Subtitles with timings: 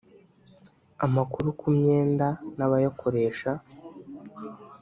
[1.05, 3.51] amakuru ku myenda n abayakoresha